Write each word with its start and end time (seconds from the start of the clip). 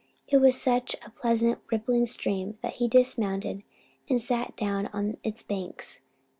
It 0.27 0.37
was 0.37 0.59
such 0.59 0.95
a 1.05 1.11
pleasant, 1.11 1.59
rippling 1.71 2.07
stream 2.07 2.57
that 2.63 2.77
he 2.81 2.87
dismounted 2.87 3.61
and 4.09 4.19
sat 4.19 4.55
down 4.57 4.87
on 4.87 5.13
its 5.23 5.43
banks. 5.43 6.01